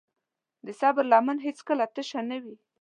د 0.65 0.67
صبر 0.79 1.03
لمن 1.11 1.37
هیڅکله 1.45 1.85
تشه 1.95 2.21
نه 2.29 2.37
وي. 2.43 2.55